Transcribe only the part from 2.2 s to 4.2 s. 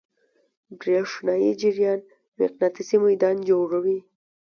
مقناطیسي میدان جوړوي.